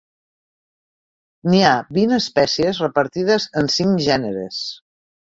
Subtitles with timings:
[1.53, 4.65] N'hi ha vint espècies repartides en cinc gèneres.